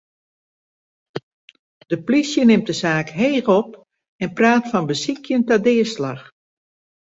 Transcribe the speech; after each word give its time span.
De 1.89 1.97
plysje 2.03 2.41
nimt 2.45 2.67
de 2.69 2.75
saak 2.83 3.09
heech 3.19 3.49
op 3.59 3.69
en 4.23 4.35
praat 4.37 4.63
fan 4.71 4.89
besykjen 4.91 5.41
ta 5.47 5.55
deaslach. 5.65 6.23